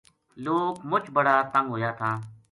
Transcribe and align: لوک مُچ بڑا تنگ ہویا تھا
لوک 0.43 0.75
مُچ 0.89 1.05
بڑا 1.15 1.35
تنگ 1.53 1.67
ہویا 1.73 1.89
تھا 1.99 2.11